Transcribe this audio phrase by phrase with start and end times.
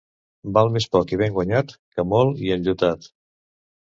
[0.57, 3.07] Val més poc i ben guanyat que molt i enllotat.